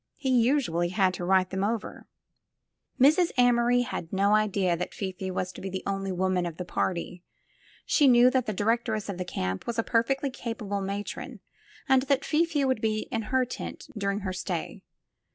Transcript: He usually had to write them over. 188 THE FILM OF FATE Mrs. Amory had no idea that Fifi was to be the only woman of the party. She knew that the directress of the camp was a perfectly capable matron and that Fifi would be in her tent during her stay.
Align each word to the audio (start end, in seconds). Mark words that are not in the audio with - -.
He 0.15 0.29
usually 0.31 0.89
had 0.89 1.13
to 1.13 1.23
write 1.25 1.51
them 1.51 1.63
over. 1.63 2.07
188 2.97 3.05
THE 3.05 3.05
FILM 3.05 3.05
OF 3.05 3.05
FATE 3.13 3.21
Mrs. 3.21 3.45
Amory 3.47 3.81
had 3.83 4.11
no 4.11 4.33
idea 4.33 4.75
that 4.75 4.95
Fifi 4.95 5.29
was 5.29 5.51
to 5.51 5.61
be 5.61 5.69
the 5.69 5.83
only 5.85 6.11
woman 6.11 6.47
of 6.47 6.57
the 6.57 6.65
party. 6.65 7.21
She 7.85 8.07
knew 8.07 8.31
that 8.31 8.47
the 8.47 8.53
directress 8.53 9.09
of 9.09 9.19
the 9.19 9.25
camp 9.25 9.67
was 9.67 9.77
a 9.77 9.83
perfectly 9.83 10.31
capable 10.31 10.81
matron 10.81 11.39
and 11.87 12.01
that 12.01 12.25
Fifi 12.25 12.65
would 12.65 12.81
be 12.81 13.01
in 13.11 13.21
her 13.29 13.45
tent 13.45 13.89
during 13.95 14.21
her 14.21 14.33
stay. 14.33 14.81